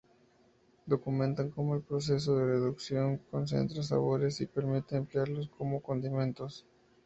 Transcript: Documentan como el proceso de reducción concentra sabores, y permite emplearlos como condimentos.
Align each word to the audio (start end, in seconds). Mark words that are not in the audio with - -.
Documentan 0.87 1.51
como 1.51 1.75
el 1.75 1.83
proceso 1.83 2.35
de 2.35 2.45
reducción 2.47 3.17
concentra 3.29 3.83
sabores, 3.83 4.41
y 4.41 4.47
permite 4.47 4.97
emplearlos 4.97 5.47
como 5.55 5.79
condimentos. 5.83 6.65